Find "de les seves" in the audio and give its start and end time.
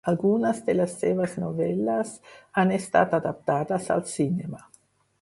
0.69-1.35